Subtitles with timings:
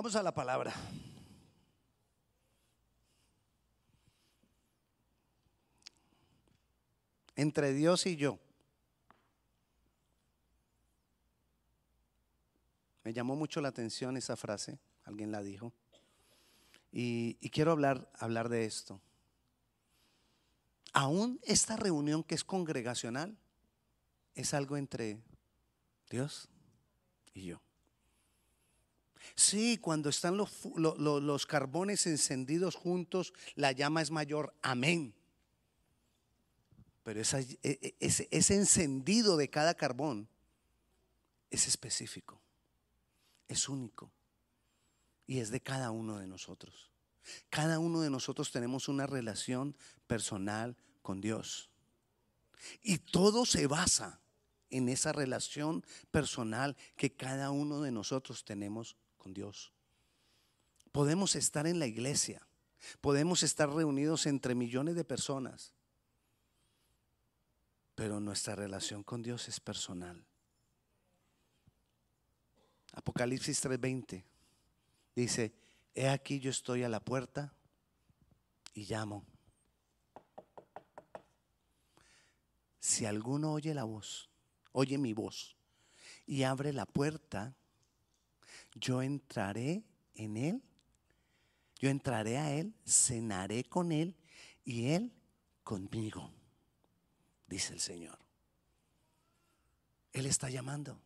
[0.00, 0.72] Vamos a la palabra.
[7.36, 8.38] Entre Dios y yo.
[13.04, 15.74] Me llamó mucho la atención esa frase, alguien la dijo.
[16.90, 19.02] Y, quiero hablar, hablar de esto.
[20.94, 23.36] Aún esta reunión que es congregacional
[24.34, 25.20] es algo entre
[26.08, 26.48] Dios
[27.34, 27.60] y yo.
[29.34, 34.54] Sí, cuando están los, los, carbones encendidos juntos, la llama es mayor.
[34.62, 35.14] Amén.
[37.02, 37.58] Pero ese,
[37.98, 40.28] ese encendido de cada carbón
[41.50, 42.40] es específico,
[43.48, 44.12] es único
[45.26, 46.90] y es de cada uno de nosotros.
[47.48, 51.70] Cada uno de nosotros tenemos una relación personal con Dios.
[52.82, 54.20] Y todo se basa
[54.70, 59.72] en esa relación personal que cada uno de nosotros tenemos con Dios.
[60.90, 62.44] Podemos estar en la iglesia,
[63.00, 65.72] podemos estar reunidos entre millones de personas,
[67.94, 70.24] pero nuestra relación con Dios es personal.
[72.92, 74.24] Apocalipsis 3:20
[75.14, 75.52] dice,
[75.94, 77.52] he aquí yo estoy a la puerta
[78.74, 79.24] y llamo.
[82.80, 84.30] Si alguno oye la voz,
[84.72, 85.54] oye mi voz
[86.26, 87.54] y abre la puerta,
[88.80, 90.62] yo entraré en él,
[91.78, 94.16] yo entraré a él, cenaré con él
[94.64, 95.12] y él
[95.62, 96.30] conmigo,
[97.46, 98.18] dice el Señor.
[100.12, 101.00] Él está llamando.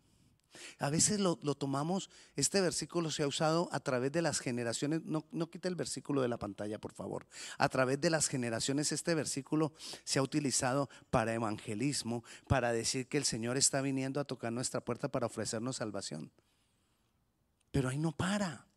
[0.79, 5.27] A veces lo, tomamos, este versículo se ha usado a través de las generaciones, no,
[5.33, 7.27] no quite el versículo de la pantalla, por favor.
[7.59, 9.73] A través de las generaciones este versículo
[10.05, 14.81] se ha utilizado para evangelismo, para decir que el Señor está viniendo a tocar nuestra
[14.81, 16.31] puerta para ofrecernos salvación.
[17.75, 18.69] Pero ahí no para.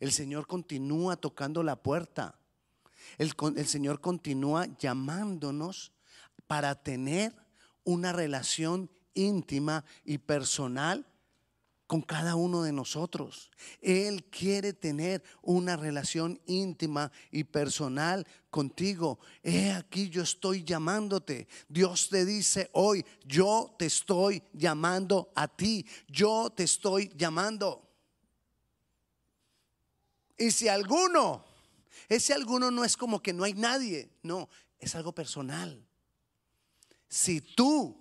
[0.00, 2.40] El Señor continúa tocando la puerta.
[3.18, 3.32] El,
[3.68, 5.92] Señor continúa llamándonos
[6.48, 7.32] para tener
[7.84, 11.06] una relación íntima y personal
[11.86, 13.48] con cada uno de nosotros.
[13.80, 19.20] Él quiere tener una relación íntima y personal contigo.
[19.40, 21.46] He aquí yo estoy llamándote.
[21.68, 25.86] Dios te dice hoy, yo te estoy llamando a ti.
[26.08, 27.86] Yo te estoy llamando.
[30.40, 31.44] Y si alguno,
[32.08, 34.48] ese alguno no es como que no hay nadie, no,
[34.80, 35.86] es algo personal.
[37.08, 38.00] Si tú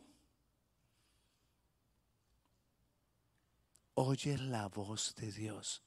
[4.02, 5.84] Oye la voz de Dios.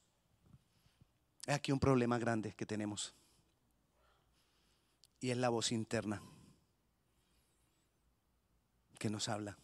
[1.47, 3.15] Aquí un problema grande que tenemos.
[5.19, 6.21] Y es la voz interna
[8.99, 9.57] que nos habla.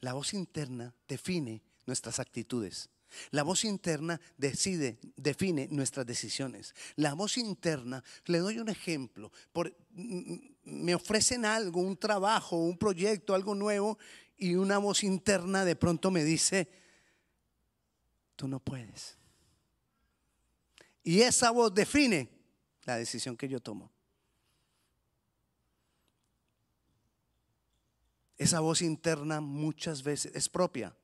[0.00, 2.90] La voz interna define nuestras actitudes.
[3.30, 6.74] La voz interna decide, define nuestras decisiones.
[6.96, 9.76] La voz interna, le doy un ejemplo, por,
[10.64, 13.98] me ofrecen algo, un trabajo, un proyecto, algo nuevo,
[14.36, 16.68] y una voz interna de pronto me dice,
[18.36, 19.16] tú no puedes.
[21.02, 22.28] Y esa voz define
[22.84, 23.92] la decisión que yo tomo.
[28.36, 30.94] Esa voz interna muchas veces es propia.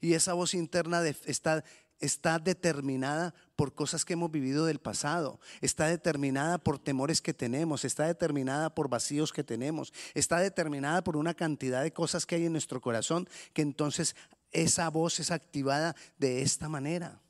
[0.00, 1.64] Y esa voz interna está,
[1.98, 7.84] está determinada por cosas que hemos vivido del pasado, está determinada por temores que tenemos,
[7.84, 12.46] está determinada por vacíos que tenemos, está determinada por una cantidad de cosas que hay
[12.46, 14.16] en nuestro corazón que entonces
[14.52, 17.20] esa voz es activada de esta manera.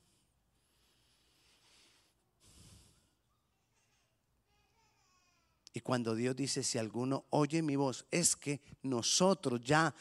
[5.72, 9.94] Y cuando Dios dice, si alguno oye mi voz, es que nosotros ya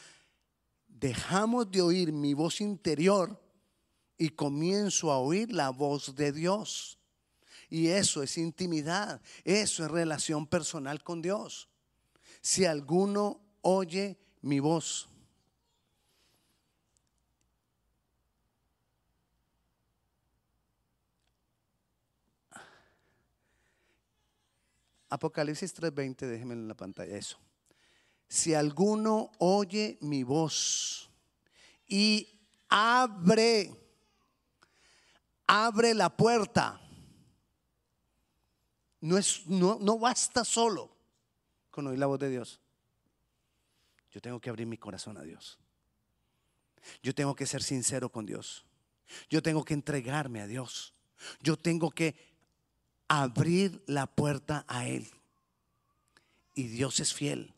[1.00, 3.40] dejamos de oír mi voz interior
[4.18, 6.98] y comienzo a oír la voz de Dios.
[7.70, 11.68] Y eso es intimidad, eso es relación personal con Dios.
[12.42, 15.08] Si alguno oye mi voz,
[25.08, 27.38] Apocalipsis 3:20, déjenme en la pantalla eso.
[28.30, 31.10] Si alguno oye mi voz
[31.88, 32.28] y
[32.68, 33.76] abre,
[35.48, 36.80] abre la puerta,
[39.00, 40.96] no, es, no, no basta solo
[41.72, 42.60] con oír la voz de Dios.
[44.12, 45.58] Yo tengo que abrir mi corazón a Dios.
[47.02, 48.64] Yo tengo que ser sincero con Dios.
[49.28, 50.94] Yo tengo que entregarme a Dios.
[51.40, 52.14] Yo tengo que
[53.08, 55.10] abrir la puerta a Él.
[56.54, 57.54] Y Dios es fiel.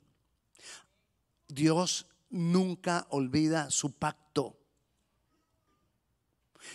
[1.54, 4.58] Dios nunca olvida su pacto.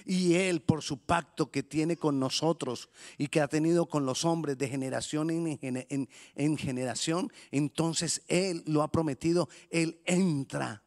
[0.06, 4.26] Y Él, por su pacto que tiene con nosotros y que ha tenido con los
[4.26, 10.84] hombres de generación en, generación, entonces Él lo ha prometido, Él entra.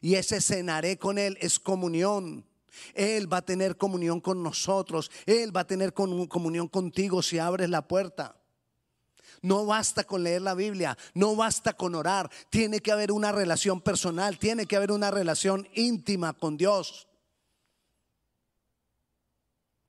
[0.00, 2.44] Y ese cenaré con Él es comunión.
[2.94, 5.10] Él va a tener comunión con nosotros.
[5.26, 8.36] Él va a tener comunión contigo si abres la puerta.
[9.44, 12.30] No basta con leer la Biblia, no basta con orar.
[12.48, 17.06] Tiene que haber una relación personal, tiene que haber una relación íntima con Dios.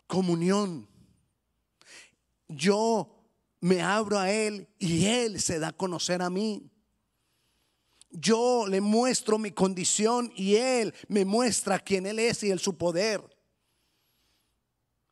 [0.08, 0.90] Comunión.
[2.50, 3.16] Yo
[3.62, 6.70] me abro a Él y Él se da a conocer a mí.
[8.10, 12.78] Yo le muestro mi condición y Él me muestra quién Él es y el su
[12.78, 13.22] poder.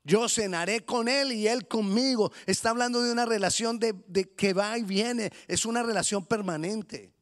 [0.04, 2.32] Yo cenaré con Él y Él conmigo.
[2.46, 3.94] Está hablando de una relación de,
[4.36, 5.32] que va y viene.
[5.48, 7.14] Es una relación permanente.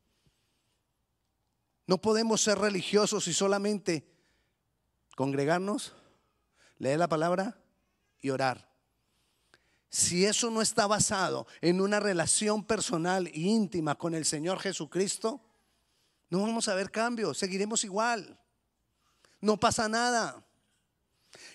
[1.85, 4.07] No podemos ser religiosos y solamente
[5.15, 5.93] congregarnos,
[6.77, 7.61] leer la palabra
[8.19, 8.71] y orar.
[9.89, 15.41] Si eso no está basado en una relación personal e íntima con el Señor Jesucristo,
[16.29, 18.39] no vamos a ver cambio, seguiremos igual.
[19.41, 20.45] No pasa nada.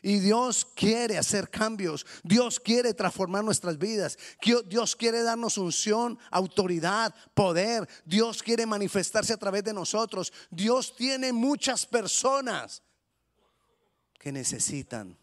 [0.06, 2.06] Y Dios quiere hacer cambios.
[2.23, 4.17] Dios quiere transformar nuestras vidas.
[4.67, 7.88] Dios quiere darnos unción, autoridad, poder.
[8.05, 10.32] Dios quiere manifestarse a través de nosotros.
[10.49, 12.85] Dios tiene muchas personas
[14.20, 15.19] que necesitan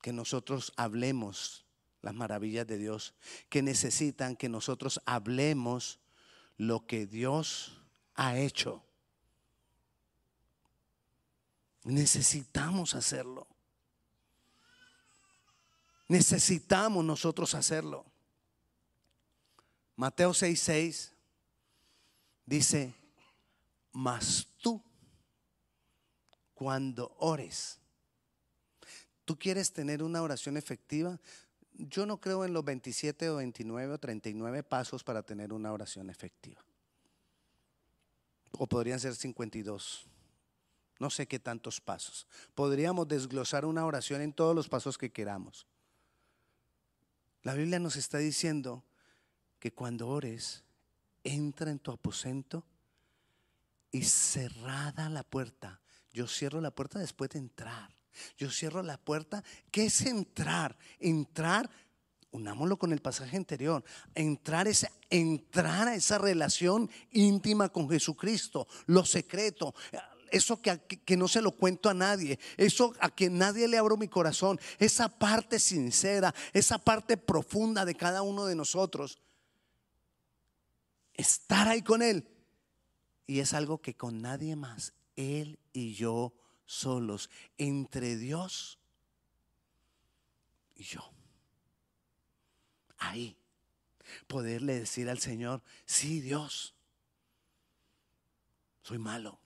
[0.00, 1.66] que nosotros hablemos
[2.02, 3.12] las maravillas de Dios,
[3.48, 5.98] que necesitan que nosotros hablemos
[6.58, 7.82] lo que Dios
[8.14, 8.85] ha hecho.
[11.86, 13.46] Necesitamos hacerlo.
[16.08, 18.04] Necesitamos nosotros hacerlo.
[19.94, 21.12] Mateo 6:6
[22.44, 22.92] dice,
[23.92, 24.82] mas tú,
[26.54, 27.78] cuando ores,
[29.24, 31.20] tú quieres tener una oración efectiva.
[31.72, 36.10] Yo no creo en los 27 o 29 o 39 pasos para tener una oración
[36.10, 36.64] efectiva.
[38.50, 40.08] O podrían ser 52
[40.98, 42.26] no sé qué tantos pasos.
[42.54, 45.66] Podríamos desglosar una oración en todos los pasos que queramos.
[47.42, 48.84] La Biblia nos está diciendo
[49.58, 50.64] que cuando ores,
[51.22, 52.64] entra en tu aposento
[53.90, 55.80] y cerrada la puerta.
[56.12, 57.94] Yo cierro la puerta después de entrar.
[58.36, 59.44] Yo cierro la puerta.
[59.70, 60.76] ¿Qué es entrar?
[60.98, 61.68] Entrar,
[62.30, 63.84] unámoslo con el pasaje anterior,
[64.14, 69.74] entrar es entrar a esa relación íntima con Jesucristo, lo secreto
[70.30, 74.08] eso que, no se lo cuento a nadie, eso a que nadie le abro mi
[74.08, 79.18] corazón, esa parte sincera, esa parte profunda de cada uno de nosotros.
[81.14, 82.28] Estar ahí con Él.
[83.26, 86.32] Y es algo que con nadie más, Él y yo
[86.64, 88.78] solos, entre Dios
[90.74, 91.12] y yo.
[92.98, 93.36] Ahí,
[94.26, 96.74] poderle decir al Señor, sí Dios,
[98.82, 99.40] soy malo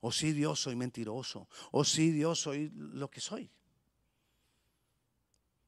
[0.00, 3.50] o sí Dios soy mentiroso, o sí Dios soy lo que soy.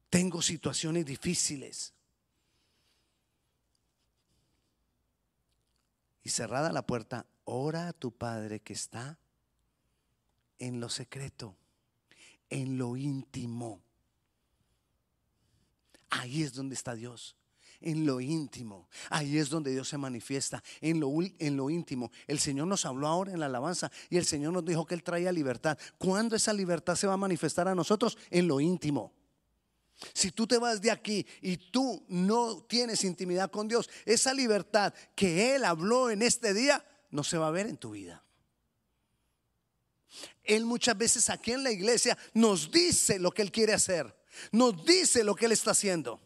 [0.09, 1.93] Tengo situaciones difíciles.
[6.23, 9.17] Y cerrada la puerta, ora a tu Padre que está
[10.59, 11.57] en lo secreto,
[12.49, 13.81] en lo íntimo.
[16.09, 17.35] Ahí es donde está Dios
[17.81, 18.87] en lo íntimo.
[19.09, 22.11] Ahí es donde Dios se manifiesta, en lo, íntimo.
[22.27, 25.03] El Señor nos habló ahora en la alabanza y el Señor nos dijo que Él
[25.03, 25.77] traía libertad.
[25.97, 28.17] ¿Cuándo esa libertad se va a manifestar a nosotros?
[28.29, 29.13] En lo íntimo.
[30.13, 34.93] Si tú te vas de aquí y tú no tienes intimidad con Dios, esa libertad
[35.15, 38.23] que Él habló en este día no se va a ver en tu vida.
[40.43, 44.13] Él muchas veces aquí en la iglesia nos dice lo que Él quiere hacer,
[44.51, 46.19] nos dice lo que Él está haciendo.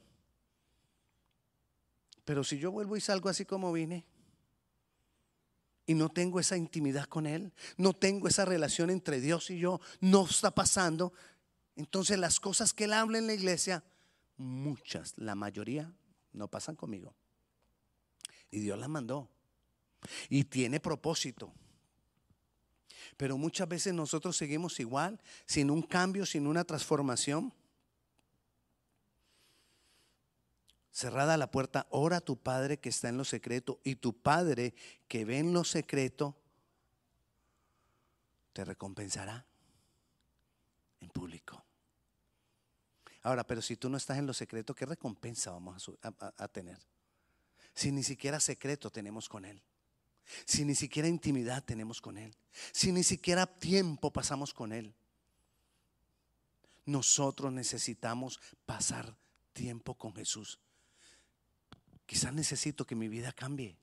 [2.25, 4.03] Pero si yo vuelvo y salgo así como vine
[5.85, 9.79] y no tengo esa intimidad con Él, no tengo esa relación entre Dios y yo,
[10.01, 11.13] no está pasando,
[11.75, 13.83] entonces las cosas que Él habla en la iglesia,
[14.37, 15.93] muchas, la mayoría,
[16.33, 17.13] no pasan conmigo.
[18.49, 19.29] Y Dios las mandó.
[20.29, 21.53] Y tiene propósito.
[23.17, 27.53] Pero muchas veces nosotros seguimos igual, sin un cambio, sin una transformación.
[30.95, 34.73] Cerrada la puerta, ora a tu Padre que está en lo secreto y tu Padre
[35.09, 36.37] que ve en lo secreto
[38.53, 39.45] te recompensará
[41.01, 41.61] en público.
[43.23, 46.79] Ahora, pero si tú no estás en lo secreto, ¿qué recompensa vamos a, tener?
[47.73, 49.61] Si ni siquiera secreto tenemos con Él.
[50.45, 52.33] Si ni siquiera intimidad tenemos con Él.
[52.71, 54.95] Si ni siquiera tiempo pasamos con Él.
[56.85, 59.17] nosotros necesitamos pasar
[59.51, 60.59] tiempo con Jesús.
[62.05, 63.77] Quizás necesito que mi vida cambie.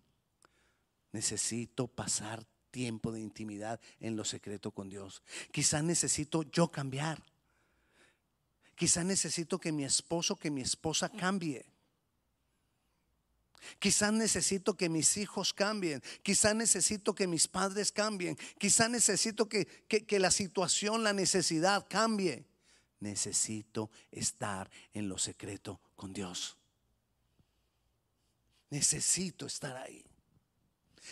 [1.13, 5.23] Necesito pasar tiempo de intimidad en lo secreto con Dios.
[5.51, 7.23] Quizás necesito yo cambiar.
[8.75, 11.67] Quizás necesito que mi esposo, que mi esposa cambie.
[13.79, 16.03] Quizás necesito que mis hijos cambien.
[16.23, 18.37] Quizás necesito que mis padres cambien.
[18.59, 22.45] Quizás necesito que, que, la situación, la necesidad cambie.
[23.01, 26.57] Necesito estar en lo secreto con Dios.
[28.73, 30.03] Necesito estar ahí.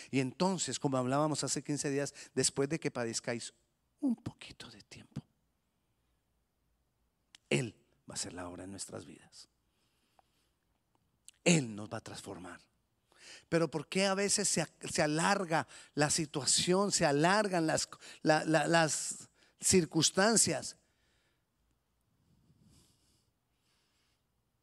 [0.09, 3.53] Y entonces, como hablábamos hace 15 días, después de que padezcáis
[3.99, 5.21] un poquito de tiempo,
[7.51, 7.75] Él
[8.09, 9.47] va a hacer la obra en nuestras vidas.
[11.43, 12.59] Él nos va a transformar.
[13.47, 17.87] Pero ¿por qué a veces se, alarga la situación, se alargan las,
[18.23, 20.77] las circunstancias?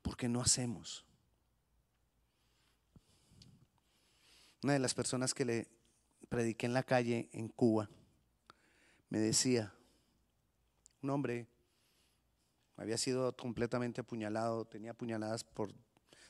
[0.03, 1.05] Porque no hacemos.
[4.63, 5.69] Una de las personas que le
[6.29, 7.89] prediqué en la calle en Cuba
[9.09, 9.73] me decía,
[11.03, 11.47] un hombre
[12.77, 15.73] había sido completamente apuñalado, tenía apuñaladas por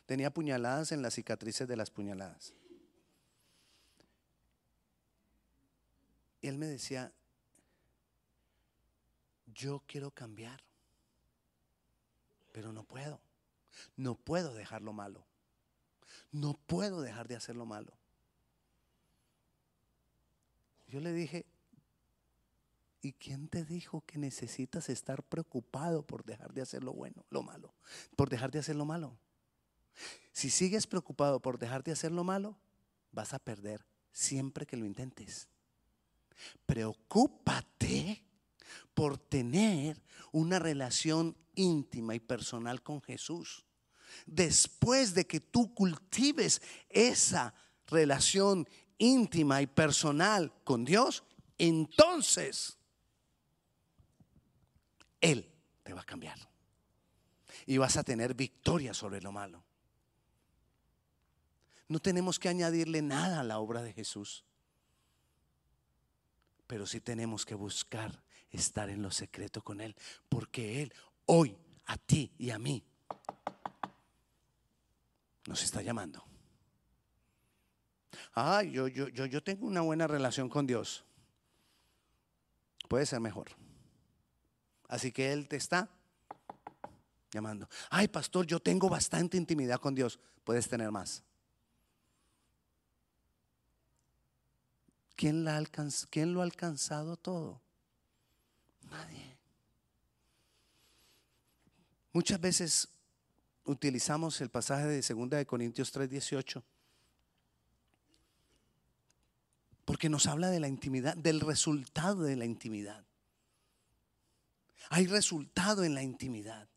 [0.06, 2.54] tenía puñaladas en las cicatrices de las puñaladas.
[6.40, 7.12] Y él me decía,
[9.47, 10.62] yo quiero cambiar,
[12.52, 13.20] pero no puedo.
[13.97, 15.26] No puedo dejar lo malo.
[16.32, 17.92] No puedo dejar de hacer lo malo.
[20.88, 21.47] Yo le dije,
[23.02, 27.42] ¿y quién te dijo que necesitas estar preocupado por dejar de hacer lo bueno, lo
[27.42, 27.75] malo?
[28.16, 29.16] Por dejar de hacer lo malo.
[30.33, 32.57] Si sigues preocupado por dejar de hacer lo malo,
[33.12, 35.49] vas a perder siempre que lo intentes.
[36.66, 38.25] Preocúpate
[38.95, 40.00] por tener
[40.33, 43.64] una relación íntima y personal con Jesús.
[44.26, 47.54] Después de que tú cultives esa
[47.87, 48.66] relación
[48.98, 51.24] íntima y personal con Dios,
[51.56, 52.78] entonces
[55.20, 55.50] Él
[55.82, 56.38] te va a cambiar.
[57.66, 59.62] Y vas a tener victoria sobre lo malo.
[61.88, 64.44] No tenemos que añadirle nada a la obra de Jesús.
[66.66, 69.96] Pero sí tenemos que buscar estar en lo secreto con Él.
[70.28, 70.92] Porque Él
[71.26, 72.84] hoy a ti y a mí
[75.46, 76.27] nos está llamando.
[78.40, 81.04] Ah, yo, yo, yo, yo tengo una buena relación con Dios.
[82.88, 83.49] Puede ser mejor.
[84.88, 85.90] Así que Él te está
[87.33, 87.68] llamando.
[87.90, 90.21] Ay, pastor, yo tengo bastante intimidad con Dios.
[90.45, 91.25] Puedes tener más.
[95.16, 95.61] ¿Quién, la
[96.09, 97.61] ¿Quién lo ha alcanzado todo?
[98.88, 99.37] Nadie.
[102.12, 102.88] Muchas veces
[103.64, 106.62] utilizamos el pasaje de 2 de Corintios 3:18
[109.88, 113.07] porque nos habla de la intimidad, del resultado de la intimidad.
[114.90, 116.68] Hay resultado en la intimidad.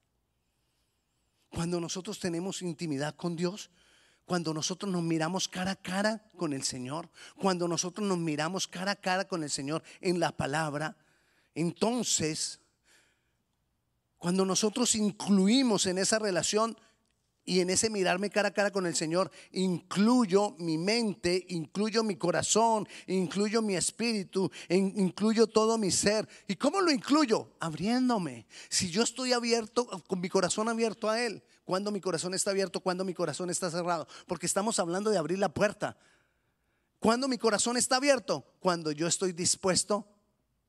[1.50, 3.70] Cuando nosotros tenemos intimidad con Dios,
[4.24, 8.92] cuando nosotros nos miramos cara a cara con el Señor, cuando nosotros nos miramos cara
[8.92, 10.96] a cara con el Señor en la palabra,
[11.54, 12.62] entonces,
[14.20, 16.78] cuando nosotros incluimos en esa relación
[17.44, 22.16] y en ese mirarme cara a cara con el Señor, incluyo mi mente, incluyo mi
[22.16, 26.28] corazón, incluyo mi espíritu, incluyo todo mi ser.
[26.48, 27.52] ¿Y cómo lo incluyo?
[27.60, 28.46] Abriéndome.
[28.70, 32.80] Si yo estoy abierto, con mi corazón abierto a Él, cuando mi corazón está abierto,
[32.80, 35.98] cuando mi corazón está cerrado, porque estamos hablando de abrir la puerta.
[37.00, 40.08] Cuando mi corazón está abierto, cuando yo estoy dispuesto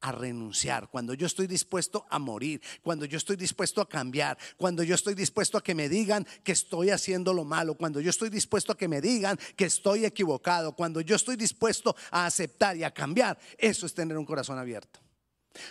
[0.03, 4.83] a renunciar, cuando yo estoy dispuesto a morir, cuando yo estoy dispuesto a cambiar, cuando
[4.83, 8.29] yo estoy dispuesto a que me digan que estoy haciendo lo malo, cuando yo estoy
[8.29, 12.83] dispuesto a que me digan que estoy equivocado, cuando yo estoy dispuesto a aceptar y
[12.83, 15.01] a cambiar, eso es tener un corazón abierto.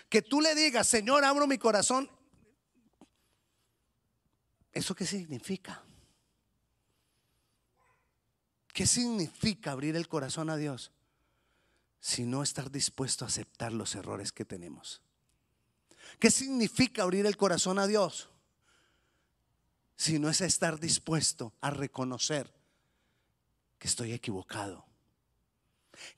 [0.08, 2.10] Que tú le digas, Señor, abro mi corazón.
[4.72, 5.84] ¿Eso qué significa?
[8.74, 10.94] ¿Qué significa abrir el corazón a Dios?
[12.02, 15.04] Sino estar dispuesto a aceptar los errores que tenemos.
[16.20, 18.30] ¿Qué significa abrir el corazón a Dios?
[19.96, 22.52] Si no es estar dispuesto a reconocer
[23.78, 24.84] que estoy equivocado,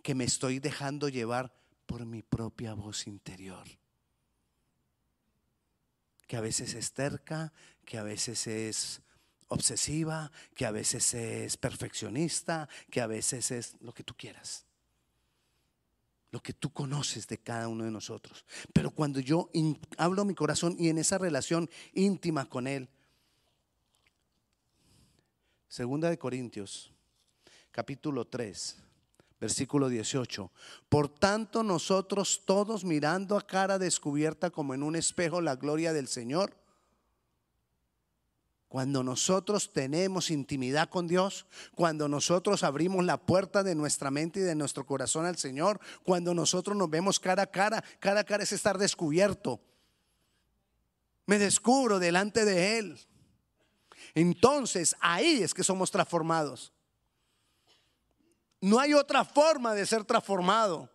[0.01, 1.53] que me estoy dejando llevar
[1.85, 3.67] por mi propia voz interior,
[6.27, 7.51] que a veces es terca,
[7.83, 9.01] que a veces es
[9.49, 14.65] obsesiva, que a veces es perfeccionista, que a veces es lo que tú quieras
[16.33, 18.43] lo que tú conoces de cada uno de nosotros.
[18.73, 19.51] Pero cuando yo
[19.97, 22.89] hablo mi corazón y en esa relación íntima con Él,
[25.67, 26.91] Segunda de Corintios,
[27.69, 28.77] capítulo 3,
[29.39, 30.51] versículo 18.
[30.89, 36.07] Por tanto, nosotros todos mirando a cara descubierta como en un espejo la gloria del
[36.07, 36.57] Señor,
[38.73, 44.41] cuando nosotros tenemos intimidad con Dios, cuando nosotros abrimos la puerta de nuestra mente y
[44.41, 48.41] de nuestro corazón al Señor, cuando nosotros nos vemos cara a cara, cara a cara
[48.41, 49.61] es estar descubierto.
[51.27, 52.99] Me descubro delante de Él.
[54.15, 56.73] Entonces ahí es que somos transformados.
[58.59, 60.89] No hay otra forma de ser transformado.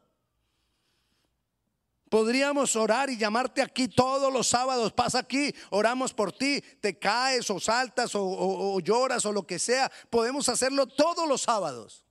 [2.10, 4.92] Podríamos orar y llamarte aquí todos los sábados.
[4.92, 6.60] Pasa aquí, oramos por ti.
[6.80, 9.90] Te caes o saltas o, lloras o lo que sea.
[10.10, 12.04] Podemos hacerlo todos los sábados.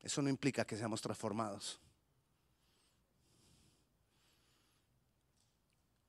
[0.00, 1.80] Eso no implica que seamos transformados.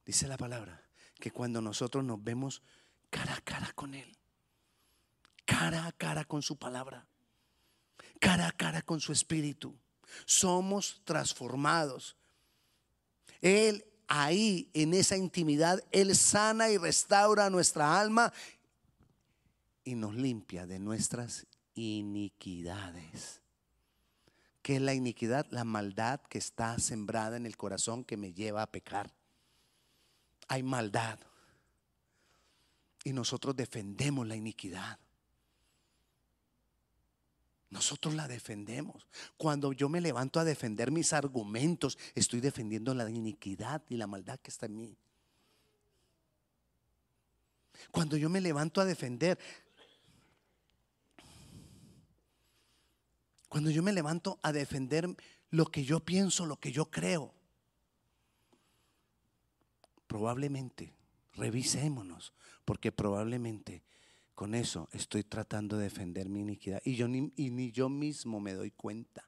[0.06, 0.84] Dice la palabra
[1.20, 2.62] que cuando nosotros nos vemos
[3.10, 4.18] cara a cara con Él,
[5.46, 7.08] cara a cara con su palabra,
[8.20, 9.78] cara a cara con su espíritu
[10.26, 12.16] somos transformados.
[13.42, 18.34] Él ahí, en esa intimidad, Él sana y restaura nuestra alma
[19.84, 21.46] y nos limpia de nuestras
[21.76, 23.42] iniquidades.
[24.62, 25.46] ¿Qué es la iniquidad?
[25.50, 29.14] La maldad que está sembrada en el corazón que me lleva a pecar.
[30.50, 31.20] Hay maldad.
[33.04, 35.00] Y nosotros defendemos la iniquidad.
[37.70, 39.08] Nosotros la defendemos.
[39.36, 44.40] Cuando yo me levanto a defender mis argumentos, estoy defendiendo la iniquidad y la maldad
[44.40, 44.98] que está en mí.
[47.92, 49.38] Cuando yo me levanto a defender,
[53.50, 55.16] cuando yo me levanto a defender
[55.50, 57.34] lo que yo pienso, lo que yo creo,
[60.08, 60.94] probablemente,
[61.34, 62.34] revisémonos,
[62.66, 63.84] porque probablemente
[64.38, 66.80] con eso estoy tratando de defender mi iniquidad.
[66.86, 69.28] Y, yo ni, ni yo mismo me doy cuenta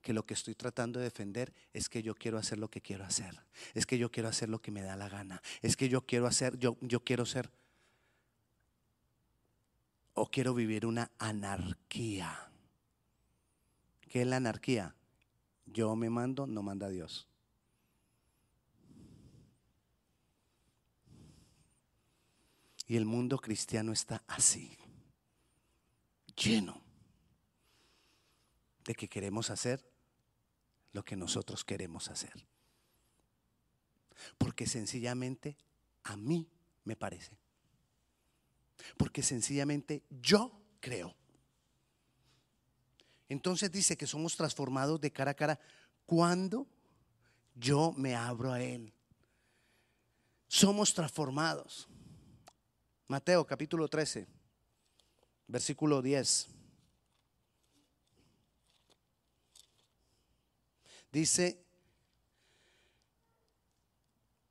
[0.00, 3.04] que lo que estoy tratando de defender es que yo quiero hacer lo que quiero
[3.04, 3.42] hacer.
[3.74, 5.42] Es que yo quiero hacer lo que me da la gana.
[5.62, 7.50] Es que yo quiero hacer, yo, yo quiero ser
[10.14, 12.52] o quiero vivir una anarquía.
[14.02, 14.94] ¿Qué es la anarquía?
[15.66, 17.27] Yo me mando, no manda Dios.
[22.88, 24.76] Y el mundo cristiano está así,
[26.34, 26.82] lleno
[28.84, 29.86] de que queremos hacer
[30.92, 32.46] lo que nosotros queremos hacer.
[34.38, 35.58] Porque sencillamente
[36.04, 36.48] a mí
[36.84, 37.38] me parece.
[38.96, 41.14] Porque sencillamente yo creo.
[43.28, 45.60] Entonces dice que somos transformados de cara a cara
[46.06, 46.66] cuando
[47.54, 48.94] yo me abro a Él.
[50.46, 51.86] Somos transformados.
[53.08, 54.26] Mateo capítulo 13,
[55.46, 56.48] versículo 10.
[61.10, 61.64] Dice,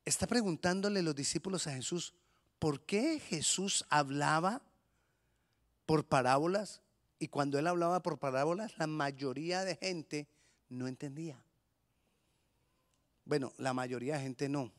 [0.04, 2.14] está preguntándole los discípulos a Jesús,
[2.58, 4.60] ¿por qué Jesús hablaba
[5.86, 6.82] por parábolas?
[7.20, 10.26] Y cuando él hablaba por parábolas, la mayoría de gente
[10.68, 11.40] no entendía.
[13.24, 14.72] Bueno, la mayoría de gente no.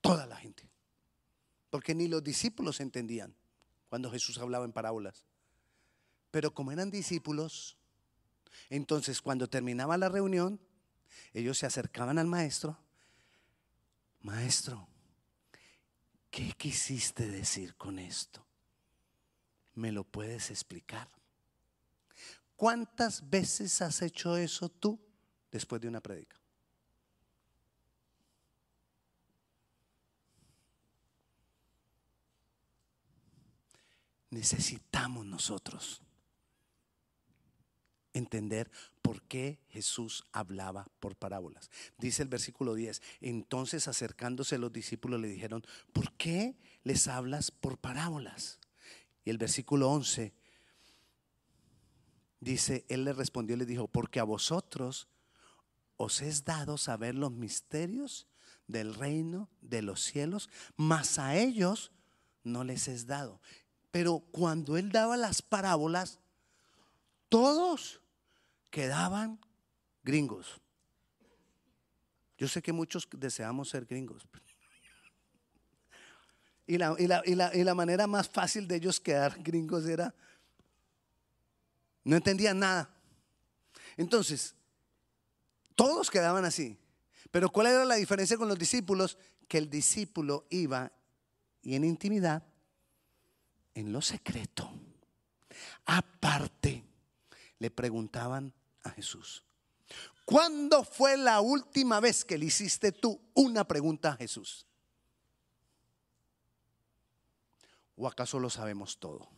[0.00, 0.68] Toda la gente
[1.70, 3.34] porque ni los discípulos entendían
[3.88, 5.24] cuando Jesús hablaba en parábolas.
[6.30, 7.76] Pero como eran discípulos,
[8.70, 10.60] entonces cuando terminaba la reunión,
[11.32, 12.78] ellos se acercaban al maestro.
[14.20, 14.88] Maestro,
[16.30, 18.44] ¿qué quisiste decir con esto?
[19.74, 21.08] ¿Me lo puedes explicar?
[22.56, 24.98] ¿Cuántas veces has hecho eso tú
[25.50, 26.36] después de una predica?
[34.30, 36.02] Necesitamos nosotros
[38.12, 38.70] entender
[39.02, 41.70] por qué Jesús hablaba por parábolas.
[41.96, 47.78] Dice el versículo 10, entonces acercándose los discípulos le dijeron, ¿por qué les hablas por
[47.78, 48.58] parábolas?
[49.24, 50.34] Y el versículo 11
[52.40, 55.08] dice, él le respondió y le dijo, porque a vosotros
[55.96, 58.26] os es dado saber los misterios
[58.66, 61.92] del reino de los cielos, mas a ellos
[62.44, 63.40] no les es dado.
[63.90, 66.18] Pero cuando él daba las parábolas,
[67.28, 68.00] todos
[68.70, 69.40] quedaban
[70.02, 70.60] gringos.
[72.36, 74.26] Yo sé que muchos deseamos ser gringos.
[76.66, 80.14] Y la, y la, manera más fácil de ellos quedar gringos era,
[82.04, 82.90] no entendían nada.
[83.96, 84.54] Entonces,
[85.74, 86.78] todos quedaban así.
[87.30, 89.16] Pero ¿cuál era la diferencia con los discípulos?
[89.48, 90.92] Que el discípulo iba
[91.62, 92.42] y en intimidad,
[93.74, 94.70] en lo secreto,
[95.84, 96.84] aparte,
[97.58, 98.52] le preguntaban
[98.82, 99.44] a Jesús.
[100.24, 104.66] ¿Cuándo fue la última vez que le hiciste tú una pregunta a Jesús?
[107.96, 109.28] ¿O acaso lo sabemos todo?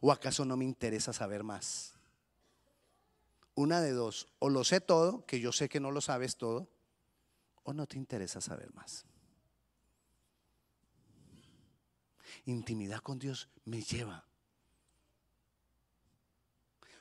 [0.00, 1.94] ¿O acaso no me interesa saber más?
[3.54, 6.68] Una de dos, o lo sé todo, que yo sé que no lo sabes todo,
[7.62, 9.04] o no te interesa saber más.
[12.46, 14.24] Intimidad con Dios me lleva.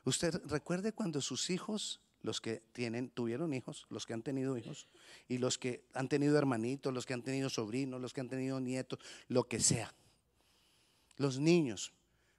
[0.03, 4.87] Usted recuerde cuando sus hijos, los que tienen, tuvieron hijos, los que han tenido hijos,
[5.27, 8.59] y los que han tenido hermanitos, los que han tenido sobrinos, los que han tenido
[8.59, 9.93] nietos, lo que sea.
[11.17, 11.91] Los niños,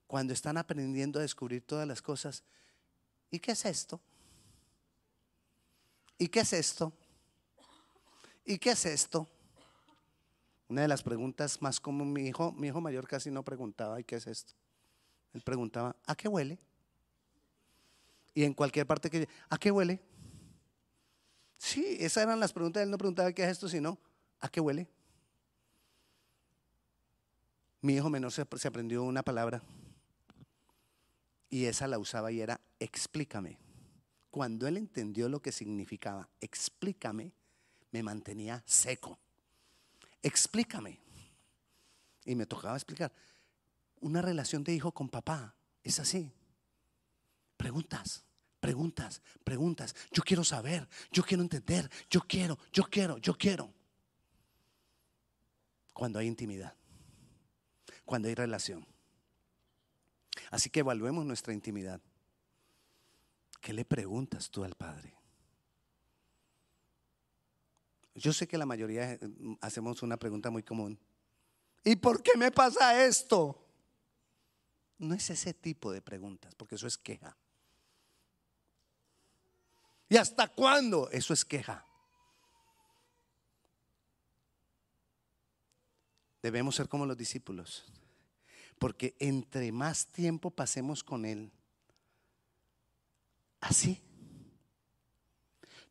[0.06, 2.42] cuando están aprendiendo a descubrir todas las cosas,
[3.30, 4.00] ¿y qué es esto?
[6.16, 6.92] ¿Y qué es esto?
[8.46, 9.28] ¿Y qué es esto?
[10.68, 14.04] Una de las preguntas más común, mi hijo, mi hijo mayor casi no preguntaba, ¿y
[14.04, 14.52] qué es esto?
[15.32, 16.58] Él preguntaba, ¿a qué huele?
[18.34, 20.00] Y en cualquier parte que, ¿a qué huele?
[21.56, 22.82] Sí, esas eran las preguntas.
[22.82, 23.98] Él no preguntaba qué es esto, sino,
[24.40, 24.86] ¿a qué huele?
[27.80, 29.62] Mi hijo menor se, se aprendió una palabra
[31.50, 33.58] y esa la usaba y era explícame.
[34.30, 37.32] Cuando él entendió lo que significaba explícame,
[37.90, 39.18] me mantenía seco.
[40.22, 41.00] Explícame.
[42.24, 43.12] Y me tocaba explicar.
[44.00, 46.32] Una relación de hijo con papá es así.
[47.56, 48.24] Preguntas,
[48.60, 49.94] preguntas, preguntas.
[50.12, 53.72] Yo quiero saber, yo quiero entender, yo quiero, yo quiero, yo quiero.
[55.92, 56.74] Cuando hay intimidad,
[58.04, 58.86] cuando hay relación.
[60.50, 62.00] Así que evaluemos nuestra intimidad.
[63.60, 65.17] ¿Qué le preguntas tú al Padre?
[68.18, 69.18] Yo sé que la mayoría eh,
[69.60, 70.98] hacemos una pregunta muy común.
[71.84, 73.64] ¿Y por qué me pasa esto?
[74.98, 77.36] No es ese tipo de preguntas, porque eso es queja.
[80.08, 81.08] ¿Y hasta cuándo?
[81.10, 81.84] Eso es queja.
[86.42, 87.84] Debemos ser como los discípulos.
[88.78, 91.52] Porque entre más tiempo pasemos con Él,
[93.60, 94.02] así.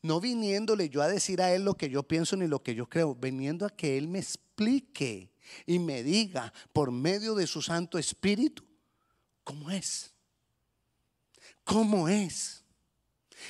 [0.08, 2.88] No viniéndole yo a decir a Él lo que yo pienso ni lo que yo
[2.88, 5.34] creo, viniendo a que Él me explique
[5.66, 8.64] y me diga por medio de su Santo Espíritu
[9.44, 10.14] cómo es.
[11.66, 12.64] ¿Cómo es?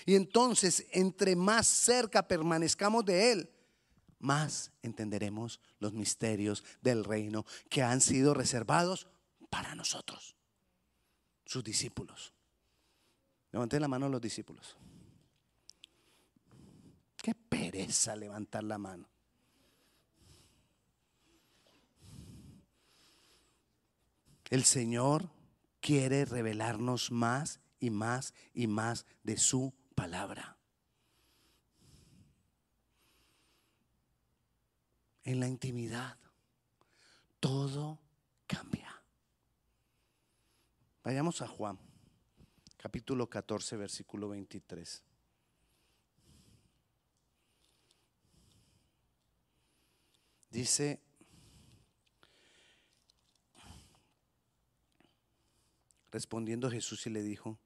[0.08, 3.52] Y entonces, entre más cerca permanezcamos de Él,
[4.18, 9.08] más entenderemos los misterios del reino que han sido reservados
[9.52, 10.36] para nosotros,
[11.46, 12.34] sus discípulos.
[13.52, 14.76] Levanten la mano los discípulos.
[17.28, 19.10] Qué pereza levantar la mano.
[24.50, 25.30] El Señor
[25.82, 30.56] quiere revelarnos más y más y más de su palabra.
[35.26, 36.18] En la intimidad,
[37.42, 38.00] todo
[38.46, 39.04] cambia.
[41.04, 41.78] Vayamos a Juan,
[42.78, 45.04] capítulo 14, versículo 23.
[50.58, 51.00] Dice,
[56.10, 57.60] respondiendo Jesús y le dijo,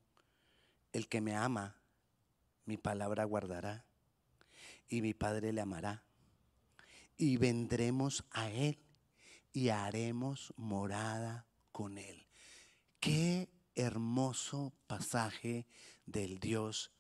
[0.92, 1.82] el que me ama,
[2.66, 3.86] mi palabra guardará,
[4.90, 6.04] y mi Padre le amará,
[7.16, 8.78] y vendremos a él
[9.54, 12.28] y haremos morada con él.
[13.00, 15.66] Qué hermoso pasaje
[16.06, 16.92] del Dios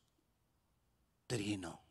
[1.27, 1.83] Trino,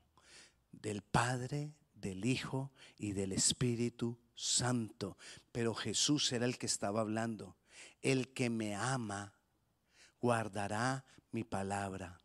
[0.72, 5.16] del Padre, del Hijo y del Espíritu Santo.
[5.52, 7.56] Pero Jesús era el que estaba hablando.
[8.02, 9.34] El que me ama
[10.20, 12.20] guardará mi palabra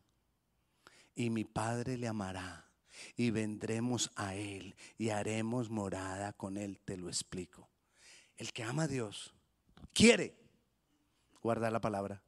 [1.14, 2.66] y mi Padre le amará
[3.16, 6.78] y vendremos a Él y haremos morada con Él.
[6.84, 7.68] Te lo explico.
[8.36, 9.34] El que ama a Dios
[9.92, 10.36] quiere
[11.42, 12.22] guardar la palabra.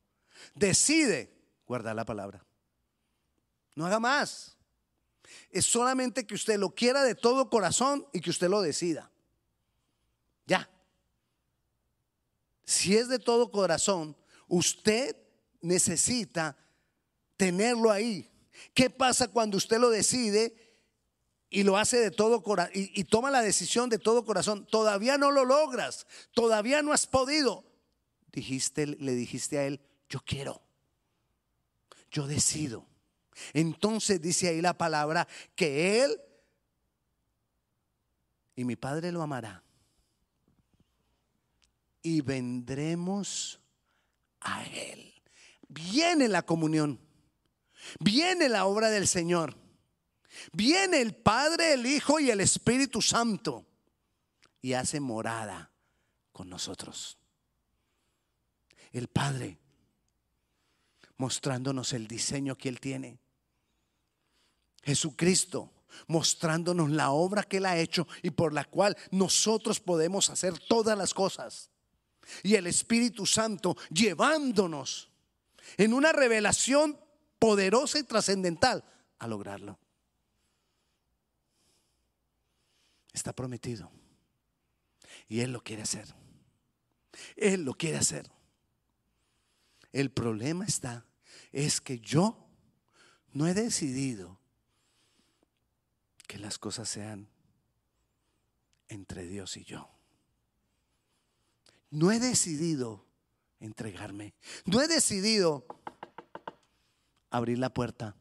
[0.54, 1.34] Decide
[1.66, 2.44] guardar la palabra.
[3.74, 4.57] No haga más.
[5.50, 9.10] Es solamente que usted lo quiera de todo corazón y que usted lo decida.
[10.46, 10.68] Ya.
[12.64, 15.16] Si es de todo corazón, usted
[15.60, 16.56] necesita
[17.36, 18.30] tenerlo ahí.
[18.74, 20.54] ¿Qué pasa cuando usted lo decide
[21.50, 24.66] y lo hace de todo corazón y, toma la decisión de todo corazón?
[24.66, 27.68] Todavía no lo logras, todavía no has podido
[28.32, 30.62] dijiste, le dijiste a él, yo quiero,
[32.10, 32.86] yo decido.
[33.52, 36.20] Entonces dice ahí la palabra que Él
[38.58, 39.62] y mi Padre lo amará.
[42.02, 43.60] Y vendremos
[44.40, 45.12] a Él.
[45.68, 46.98] Viene la comunión.
[48.00, 49.56] Viene la obra del Señor.
[50.52, 53.66] Viene el Padre, el Hijo y el Espíritu Santo.
[54.60, 55.70] Y hace morada
[56.32, 57.18] con nosotros.
[58.92, 59.58] El Padre
[61.16, 63.20] mostrándonos el diseño que Él tiene.
[64.82, 65.72] Jesucristo
[66.06, 70.96] mostrándonos la obra que Él ha hecho y por la cual nosotros podemos hacer todas
[70.96, 71.70] las cosas.
[72.42, 75.10] Y el Espíritu Santo llevándonos
[75.76, 76.98] en una revelación
[77.38, 78.84] poderosa y trascendental
[79.18, 79.78] a lograrlo.
[83.12, 83.90] Está prometido.
[85.28, 86.14] Y Él lo quiere hacer.
[87.36, 88.30] Él lo quiere hacer.
[89.92, 91.06] El problema está,
[91.50, 92.46] es que yo
[93.32, 94.37] no he decidido
[96.28, 97.26] que las cosas sean
[98.88, 99.90] entre Dios y yo.
[101.90, 103.06] No he decidido
[103.60, 104.34] entregarme.
[104.66, 105.66] No he decidido
[107.30, 108.14] abrir la puerta.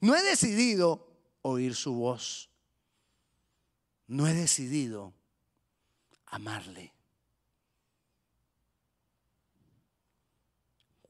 [0.00, 1.06] No he decidido
[1.42, 2.48] oír su voz.
[4.06, 5.12] No he decidido
[6.24, 6.94] amarle.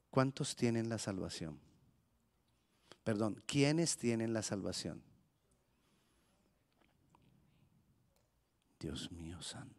[0.09, 1.57] ¿Cuántos tienen la salvación?
[3.05, 5.10] Perdón, ¿quiénes tienen la salvación?
[8.81, 9.77] Dios mío santo.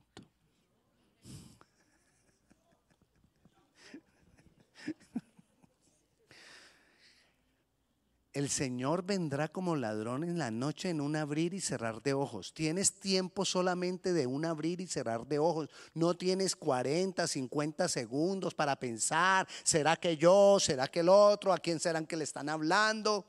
[8.32, 12.54] El Señor vendrá como ladrón en la noche en un abrir y cerrar de ojos.
[12.54, 15.68] Tienes tiempo solamente de un abrir y cerrar de ojos.
[15.92, 20.58] No tienes 40, 50 segundos para pensar, ¿será que yo?
[20.60, 21.52] ¿Será que el otro?
[21.52, 23.26] ¿A quién serán que le están hablando?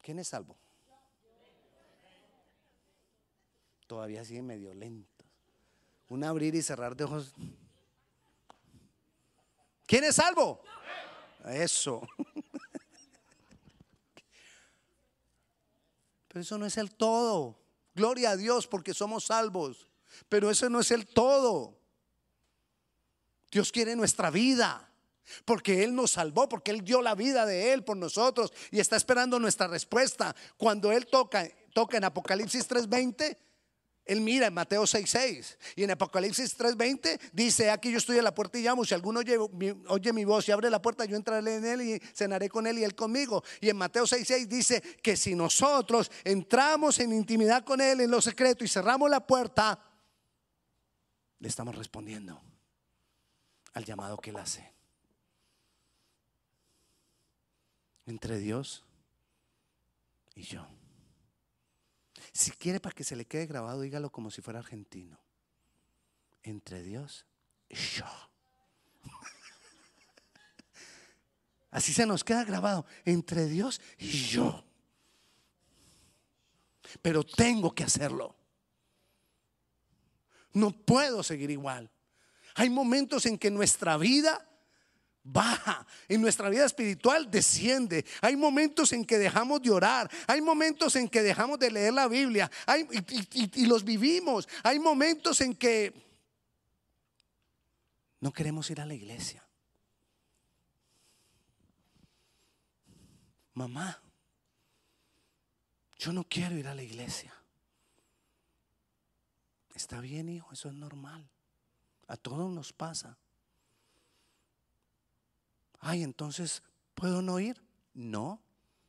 [0.00, 0.61] ¿Quién es salvo?
[3.92, 5.26] Todavía sigue medio lento.
[6.08, 7.34] Un abrir y cerrar de ojos.
[9.84, 10.62] ¿Quién es salvo?
[11.44, 12.00] Eso.
[16.28, 17.60] Pero eso no es el todo.
[17.94, 19.86] Gloria a Dios porque somos salvos.
[20.30, 21.78] Pero eso no es el todo.
[23.50, 24.90] Dios quiere nuestra vida.
[25.44, 28.96] Porque Él nos salvó, porque Él dio la vida de Él por nosotros y está
[28.96, 30.34] esperando nuestra respuesta.
[30.56, 33.36] Cuando Él toca, toca en Apocalipsis 3:20,
[34.04, 38.34] él mira en Mateo 6:6 y en Apocalipsis 3:20 dice, aquí yo estoy a la
[38.34, 39.20] puerta y llamo, si alguno
[39.88, 42.78] oye, mi voz y abre la puerta, yo entraré en él y cenaré con él
[42.78, 43.44] y él conmigo.
[43.60, 48.20] Y en Mateo 6:6 dice que si nosotros entramos en intimidad con él en lo
[48.20, 49.78] secreto y cerramos la puerta,
[51.38, 52.40] le estamos respondiendo
[53.74, 54.72] al llamado que él hace.
[58.06, 58.84] Entre Dios
[60.34, 60.66] y yo.
[62.32, 65.18] Si quiere para que se le quede grabado, dígalo como si fuera argentino.
[66.42, 67.26] Entre Dios
[67.68, 68.06] y yo.
[71.70, 72.86] Así se nos queda grabado.
[73.04, 74.64] Entre Dios y yo.
[77.00, 78.36] Pero tengo que hacerlo.
[80.52, 81.90] No puedo seguir igual.
[82.54, 84.46] Hay momentos en que nuestra vida
[85.24, 88.04] baja, en nuestra vida espiritual desciende.
[88.20, 92.08] Hay momentos en que dejamos de orar, hay momentos en que dejamos de leer la
[92.08, 92.50] Biblia
[93.54, 94.48] y los vivimos.
[94.62, 95.92] Hay momentos en que
[98.20, 99.44] no queremos ir a la iglesia.
[103.54, 104.00] Mamá,
[105.98, 107.34] yo no quiero ir a la iglesia.
[109.74, 111.28] Está bien, hijo, eso es normal.
[112.08, 113.18] A todos nos pasa
[115.82, 116.62] ay, entonces,
[116.94, 117.60] ¿puedo no ir?
[117.92, 118.40] No,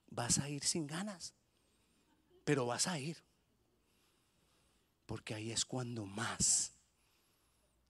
[0.07, 1.33] vas a ir sin ganas,
[2.45, 3.17] pero vas a ir.
[5.05, 6.71] Porque ahí es cuando más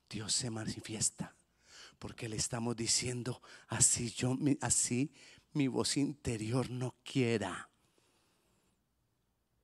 [0.09, 1.35] Dios se manifiesta.
[1.99, 5.13] Porque le estamos diciendo, así yo, así
[5.51, 7.69] mi voz interior no quiera.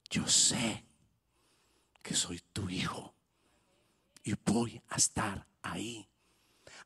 [0.10, 0.86] Yo sé
[2.04, 3.16] que soy tu hijo
[4.24, 6.08] y voy a estar ahí.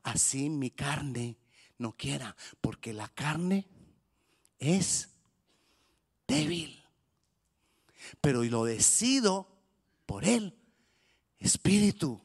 [0.02, 1.36] Así mi carne
[1.78, 3.66] no quiera, porque la carne
[4.58, 5.10] es
[6.26, 6.82] débil.
[8.20, 9.48] Pero lo decido
[10.06, 10.54] por el
[11.38, 12.20] Espíritu.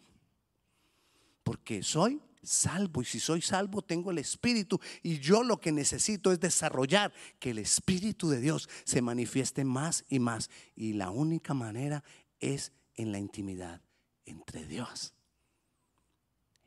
[1.44, 6.32] Porque soy salvo y si soy salvo tengo el Espíritu y yo lo que necesito
[6.32, 10.50] es desarrollar que el Espíritu de Dios se manifieste más y más.
[10.76, 12.04] Y la única manera
[12.40, 13.82] es en la intimidad
[14.26, 15.14] entre Dios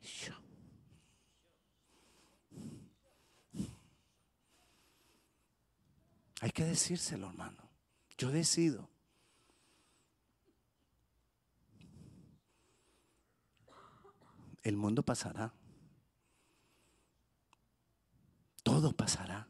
[0.01, 0.42] y yo.
[6.43, 7.69] Hay que decírselo, hermano.
[8.17, 8.89] Yo decido.
[14.61, 15.53] El mundo pasará.
[18.61, 19.47] Todo pasará.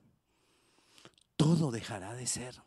[1.36, 2.62] Todo dejará de ser.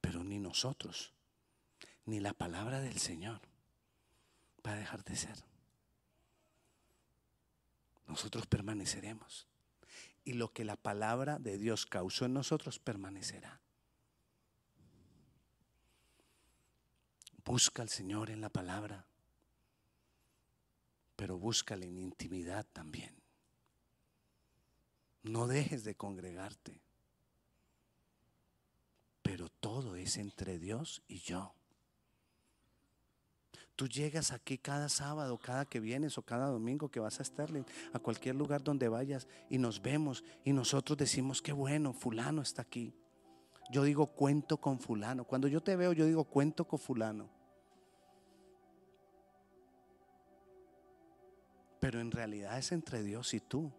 [0.00, 1.12] Pero ni nosotros,
[2.04, 3.40] ni la palabra del Señor
[4.66, 5.55] va a dejar de ser.
[8.06, 9.46] Nosotros permaneceremos.
[10.24, 13.60] Y lo que la palabra de Dios causó en nosotros permanecerá.
[17.44, 19.06] Busca al Señor en la palabra,
[21.14, 23.14] pero búscale en intimidad también.
[25.22, 26.80] No dejes de congregarte,
[29.22, 31.54] pero todo es entre Dios y yo.
[33.76, 37.64] Tú llegas aquí cada sábado, cada que vienes o cada domingo que vas a Sterling,
[37.92, 42.62] a cualquier lugar donde vayas y nos vemos y nosotros decimos, qué bueno, fulano está
[42.62, 42.94] aquí.
[43.70, 45.24] Yo digo, cuento con fulano.
[45.24, 47.28] Cuando yo te veo, yo digo, cuento con fulano.
[51.78, 53.70] Pero en realidad es entre Dios y tú.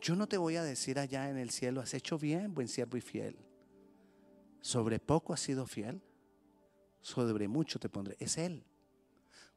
[0.00, 2.96] Yo no te voy a decir allá en el cielo, has hecho bien, buen siervo
[2.96, 3.36] y fiel.
[4.64, 6.02] Sobre poco has sido fiel,
[7.02, 8.16] sobre mucho te pondré.
[8.18, 8.64] Es Él,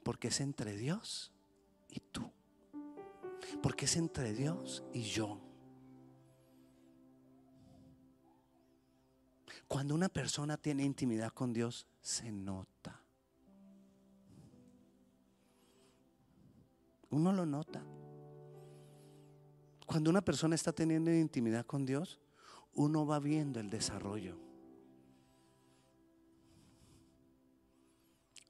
[0.03, 1.31] porque es entre Dios
[1.87, 2.29] y tú.
[3.63, 5.39] Porque es entre Dios y yo.
[9.69, 13.01] Cuando una persona tiene intimidad con Dios, se nota.
[17.11, 17.81] Uno lo nota.
[19.85, 22.19] Cuando una persona está teniendo intimidad con Dios,
[22.73, 24.46] uno va viendo el desarrollo.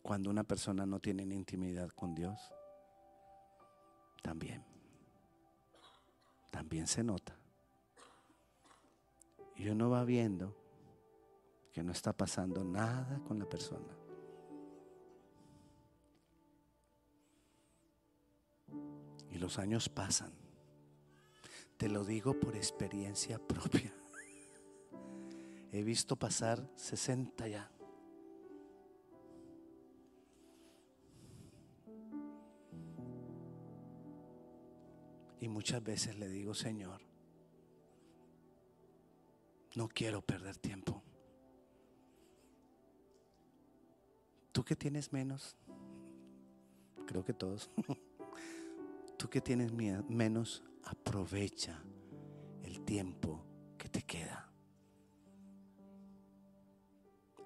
[0.07, 2.39] Cuando una persona no tiene intimidad con Dios,
[4.23, 4.63] también,
[6.49, 7.35] también se nota.
[9.57, 10.55] Y uno va viendo
[11.73, 13.93] que no está pasando nada con la persona.
[19.29, 20.31] Y los años pasan.
[21.75, 23.93] Te lo digo por experiencia propia.
[25.73, 27.76] He visto pasar 60 ya.
[35.39, 37.01] Y muchas veces le digo, Señor,
[39.75, 41.03] no quiero perder tiempo.
[44.51, 45.55] ¿Tú que tienes menos?
[47.05, 47.69] Creo que todos.
[49.17, 51.83] Tú que tienes menos, aprovecha
[52.63, 53.43] el tiempo
[53.77, 54.51] que te queda.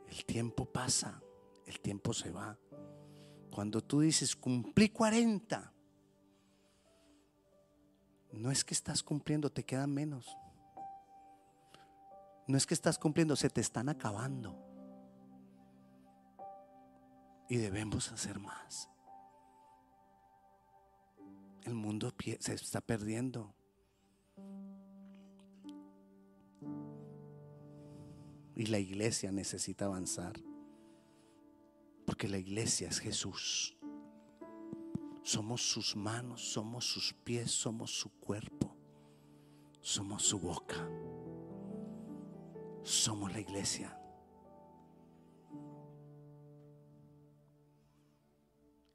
[0.07, 1.21] El tiempo pasa,
[1.65, 2.57] el tiempo se va.
[3.51, 5.73] Cuando tú dices, cumplí 40,
[8.31, 10.37] no es que estás cumpliendo, te quedan menos.
[12.47, 14.57] No es que estás cumpliendo, se te están acabando.
[17.49, 18.89] Y debemos hacer más.
[21.63, 23.53] El mundo se está perdiendo.
[28.55, 30.39] Y la iglesia necesita avanzar.
[32.05, 33.77] Porque la iglesia es Jesús.
[35.23, 38.75] Somos sus manos, somos sus pies, somos su cuerpo,
[39.79, 40.87] somos su boca.
[42.83, 43.97] Somos la iglesia.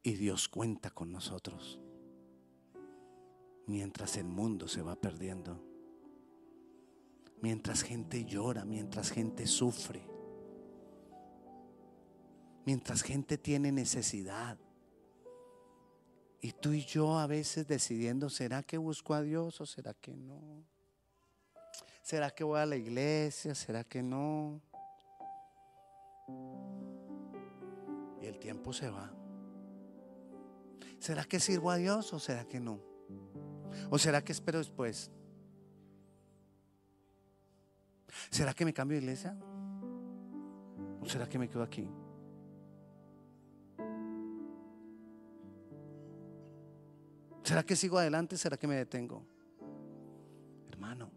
[0.02, 1.80] Y Dios cuenta con nosotros
[3.66, 5.60] mientras el mundo se va perdiendo,
[7.42, 10.08] mientras gente llora, mientras gente sufre,
[12.64, 14.58] mientras gente tiene necesidad.
[16.46, 20.14] Y tú y yo a veces decidiendo, ¿será que busco a Dios o será que
[20.14, 20.62] no?
[22.02, 23.52] ¿Será que voy a la iglesia?
[23.52, 24.62] ¿Será que no?
[28.22, 29.12] Y el tiempo se va.
[31.00, 32.80] ¿Será que sirvo a Dios o será que no?
[33.90, 35.10] ¿O será que espero después?
[38.30, 39.36] ¿Será que me cambio de iglesia?
[41.00, 41.90] ¿O será que me quedo aquí?
[47.46, 48.36] ¿Será que sigo adelante?
[48.36, 49.24] ¿Será que me detengo?
[50.66, 51.12] Hermano,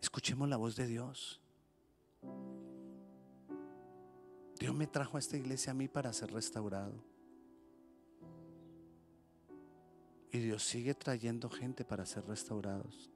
[0.00, 1.40] escuchemos la voz de Dios.
[4.58, 7.00] Dios me trajo a esta iglesia a mí para ser restaurado.
[10.32, 13.12] Y Dios sigue trayendo gente para ser restaurados.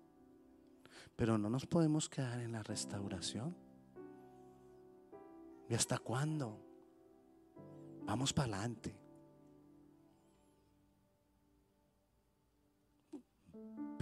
[1.17, 3.57] Pero no nos podemos quedar en la restauración.
[5.69, 6.65] ¿Y hasta cuándo?
[8.05, 9.02] Vamos para adelante.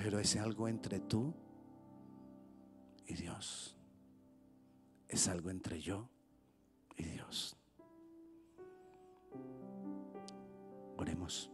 [0.03, 1.35] Pero es algo entre tú
[3.07, 3.77] y Dios.
[5.09, 6.09] Es algo entre yo
[6.97, 7.55] y Dios.
[10.97, 11.51] Oremos.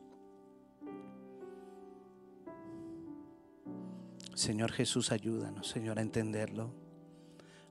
[4.35, 6.73] Señor Jesús, ayúdanos, Señor, a entenderlo.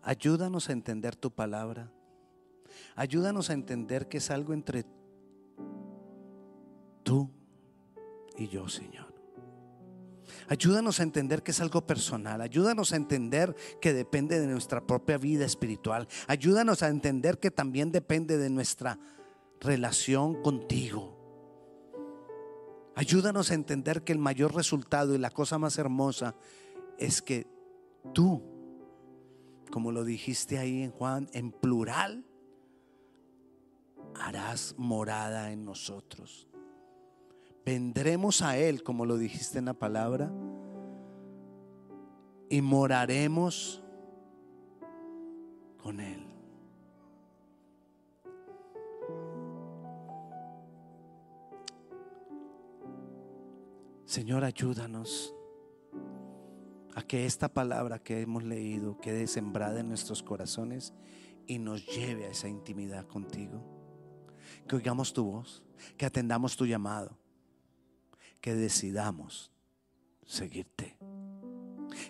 [0.02, 1.90] Ayúdanos a entender tu palabra.
[2.98, 4.86] Ayúdanos a entender que es algo entre
[7.04, 7.30] tú
[8.38, 9.05] y yo, Señor.
[10.48, 12.41] Ayúdanos a entender que es algo personal.
[12.41, 16.08] Ayúdanos a entender que depende de nuestra propia vida espiritual.
[16.28, 19.00] Ayúdanos a entender que también depende de nuestra
[19.60, 21.16] relación contigo.
[22.96, 26.36] Ayúdanos a entender que el mayor resultado y la cosa más hermosa
[26.98, 27.46] es que
[28.14, 28.41] tú,
[29.70, 32.26] como lo dijiste ahí en Juan, en plural,
[34.16, 36.48] harás morada en nosotros.
[37.66, 40.32] Vendremos a Él, como lo dijiste en la palabra,
[42.47, 43.84] y moraremos
[45.78, 46.28] con Él.
[54.05, 55.34] Señor, ayúdanos
[56.93, 60.93] a que esta palabra que hemos leído quede sembrada en nuestros corazones
[61.47, 63.63] y nos lleve a esa intimidad contigo.
[64.68, 65.63] Que oigamos tu voz,
[65.97, 67.18] que atendamos tu llamado,
[68.46, 69.52] que decidamos
[70.24, 71.00] seguirte,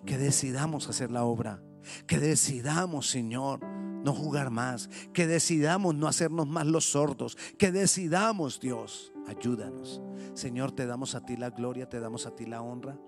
[0.06, 1.64] que decidamos hacer la obra,
[2.08, 8.60] que decidamos, Señor, no jugar más, que decidamos no hacernos más los sordos, que decidamos,
[8.60, 10.02] Dios, ayúdanos.
[10.34, 13.00] Señor, te damos a ti la gloria, te damos a ti la honra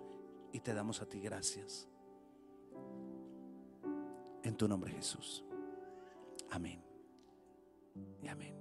[0.54, 1.90] y te damos a ti gracias.
[4.42, 5.44] En tu nombre Jesús.
[6.50, 6.82] Amén.
[8.30, 8.57] Amén.